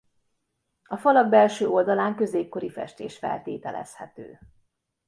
[0.83, 4.39] A falak belső oldalán középkori festés feltételezhető.